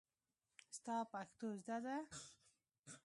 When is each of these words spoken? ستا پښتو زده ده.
ستا 0.75 0.95
پښتو 1.11 1.47
زده 1.65 1.77
ده. 1.85 1.97